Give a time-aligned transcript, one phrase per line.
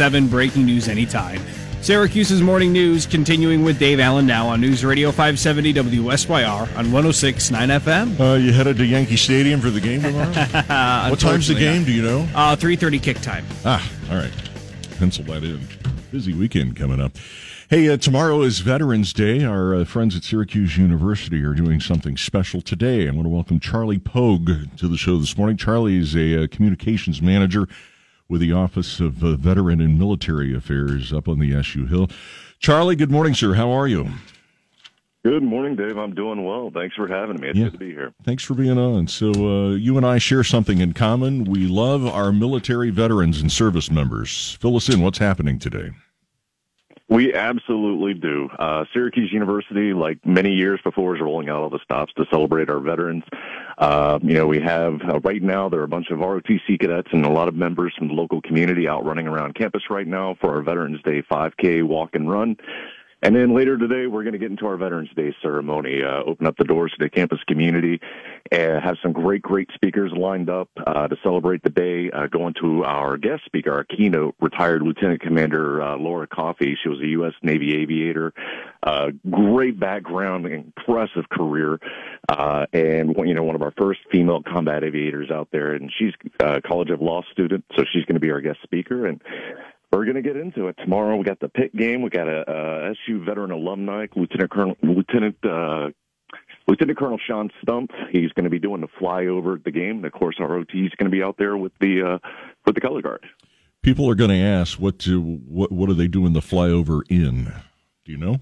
[0.00, 1.42] 7, breaking news anytime.
[1.82, 7.78] Syracuse's morning news continuing with Dave Allen now on News Radio 570 WSYR on 106.9
[7.80, 8.18] FM.
[8.18, 10.30] Uh, you headed to Yankee Stadium for the game tomorrow?
[11.10, 11.84] what time's the game?
[11.84, 12.20] Do you know?
[12.34, 13.44] Uh, 3.30 kick time.
[13.66, 14.32] Ah, all right.
[14.96, 15.60] Pencil that in.
[16.10, 17.12] Busy weekend coming up.
[17.68, 19.44] Hey, uh, tomorrow is Veterans Day.
[19.44, 23.06] Our uh, friends at Syracuse University are doing something special today.
[23.06, 25.58] I want to welcome Charlie Poag to the show this morning.
[25.58, 27.68] Charlie is a uh, communications manager
[28.30, 32.08] with the Office of uh, Veteran and Military Affairs up on the SU Hill.
[32.60, 33.54] Charlie, good morning, sir.
[33.54, 34.08] How are you?
[35.24, 35.98] Good morning, Dave.
[35.98, 36.70] I'm doing well.
[36.72, 37.48] Thanks for having me.
[37.48, 37.64] It's yeah.
[37.64, 38.14] good to be here.
[38.22, 39.08] Thanks for being on.
[39.08, 41.44] So, uh, you and I share something in common.
[41.44, 44.56] We love our military veterans and service members.
[44.60, 45.02] Fill us in.
[45.02, 45.90] What's happening today?
[47.10, 48.48] We absolutely do.
[48.56, 52.70] Uh, Syracuse University, like many years before, is rolling out all the stops to celebrate
[52.70, 53.24] our veterans.
[53.78, 57.08] Uh, you know, we have uh, right now there are a bunch of ROTC cadets
[57.12, 60.36] and a lot of members from the local community out running around campus right now
[60.40, 62.56] for our Veterans Day 5K walk and run.
[63.22, 66.46] And then later today, we're going to get into our Veterans Day ceremony, uh, open
[66.46, 68.00] up the doors to the campus community,
[68.50, 72.10] and have some great, great speakers lined up uh, to celebrate the day.
[72.10, 76.76] Uh, going to our guest speaker, our keynote, retired Lieutenant Commander uh, Laura Coffey.
[76.82, 77.34] She was a U.S.
[77.42, 78.32] Navy aviator,
[78.82, 81.78] uh, great background, impressive career,
[82.30, 85.74] uh, and you know one of our first female combat aviators out there.
[85.74, 89.06] And she's a College of Law student, so she's going to be our guest speaker.
[89.06, 89.20] And
[89.92, 91.16] we're going to get into it tomorrow.
[91.16, 92.02] We got the Pitt game.
[92.02, 95.90] We got a, a SU veteran alumni, Lieutenant Colonel Lieutenant uh,
[96.68, 97.90] Lieutenant Colonel Sean Stump.
[98.10, 99.96] He's going to be doing the flyover at the game.
[99.96, 102.28] And of course, our OT is going to be out there with the uh,
[102.64, 103.26] with the color guard.
[103.82, 107.52] People are going to ask what to, what what are they doing the flyover in?
[108.04, 108.40] Do you know?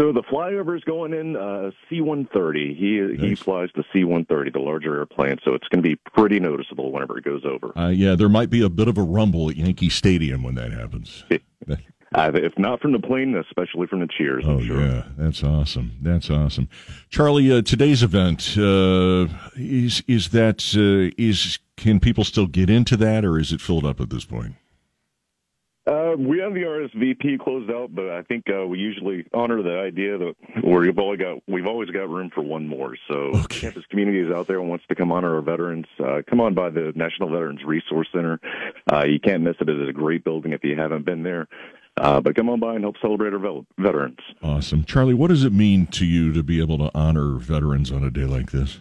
[0.00, 2.74] So the flyover is going in uh, C-130.
[2.74, 3.20] He nice.
[3.20, 5.36] he flies the C-130, the larger airplane.
[5.44, 7.78] So it's going to be pretty noticeable whenever it goes over.
[7.78, 10.72] Uh, yeah, there might be a bit of a rumble at Yankee Stadium when that
[10.72, 11.24] happens.
[12.12, 14.44] Uh, if not from the plane, especially from the cheers.
[14.44, 14.80] I'm oh sure.
[14.80, 15.92] yeah, that's awesome.
[16.02, 16.68] That's awesome,
[17.08, 17.52] Charlie.
[17.52, 23.24] Uh, today's event uh, is is that uh, is can people still get into that,
[23.24, 24.56] or is it filled up at this point?
[25.86, 29.78] Uh, we have the RSVP closed out, but I think uh, we usually honor the
[29.78, 32.96] idea that we've only got we've always got room for one more.
[33.10, 33.14] So,
[33.44, 33.60] okay.
[33.60, 36.68] campus communities out there and wants to come honor our veterans, uh, come on by
[36.68, 38.38] the National Veterans Resource Center.
[38.92, 39.68] Uh, you can't miss it.
[39.68, 41.48] It is a great building if you haven't been there.
[41.96, 44.18] Uh, but come on by and help celebrate our veterans.
[44.42, 45.14] Awesome, Charlie.
[45.14, 48.24] What does it mean to you to be able to honor veterans on a day
[48.24, 48.80] like this?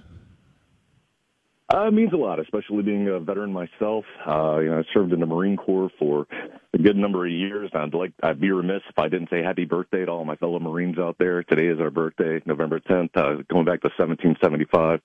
[1.71, 4.03] Uh, it means a lot, especially being a veteran myself.
[4.25, 6.25] Uh, you know, I served in the Marine Corps for
[6.73, 7.69] a good number of years.
[7.75, 10.59] I'd like, I'd be remiss if I didn't say happy birthday to all my fellow
[10.59, 11.43] Marines out there.
[11.43, 15.01] Today is our birthday, November 10th, uh, going back to 1775.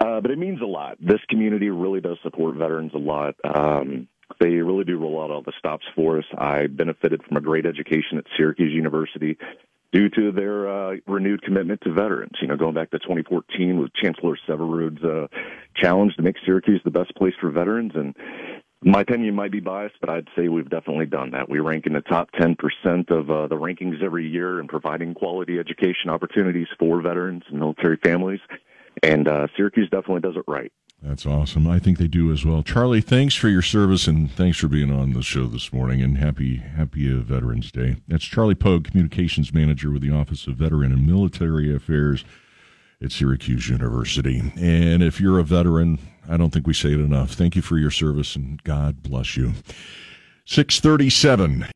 [0.00, 0.96] Uh, but it means a lot.
[1.00, 3.34] This community really does support veterans a lot.
[3.44, 4.08] Um,
[4.40, 6.24] they really do roll out all the stops for us.
[6.38, 9.36] I benefited from a great education at Syracuse University
[9.92, 12.32] due to their uh, renewed commitment to veterans.
[12.40, 15.26] You know, going back to 2014 with Chancellor Syverud's uh,
[15.74, 17.92] challenge to make Syracuse the best place for veterans.
[17.94, 18.14] And
[18.82, 21.48] my opinion might be biased, but I'd say we've definitely done that.
[21.48, 22.56] We rank in the top 10%
[23.10, 27.96] of uh, the rankings every year in providing quality education opportunities for veterans and military
[27.96, 28.40] families.
[29.02, 30.72] And uh, Syracuse definitely does it right.
[31.02, 31.66] That's awesome.
[31.66, 32.62] I think they do as well.
[32.62, 36.18] Charlie, thanks for your service and thanks for being on the show this morning and
[36.18, 37.96] happy happy Veterans Day.
[38.06, 42.22] That's Charlie Poag, communications manager with the Office of Veteran and Military Affairs
[43.02, 44.52] at Syracuse University.
[44.56, 47.32] And if you're a veteran, I don't think we say it enough.
[47.32, 49.54] Thank you for your service and God bless you.
[50.44, 51.66] 637